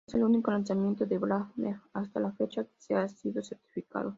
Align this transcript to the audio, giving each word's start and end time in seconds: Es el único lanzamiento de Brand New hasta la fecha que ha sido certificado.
Es 0.07 0.15
el 0.15 0.23
único 0.23 0.49
lanzamiento 0.49 1.05
de 1.05 1.19
Brand 1.19 1.51
New 1.57 1.77
hasta 1.93 2.19
la 2.19 2.31
fecha 2.31 2.65
que 2.87 2.95
ha 2.95 3.07
sido 3.07 3.43
certificado. 3.43 4.09